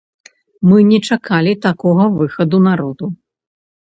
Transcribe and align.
Мы 0.69 0.77
не 0.91 0.99
чакалі 1.15 1.53
такога 1.65 2.07
выхаду 2.21 2.57
народу. 2.69 3.11